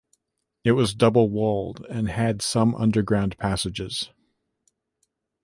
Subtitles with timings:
[0.63, 4.09] It was double-walled and had some underground passages.